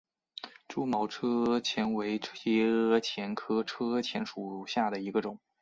[0.67, 5.39] 蛛毛车前为车前科车前属下的一个种。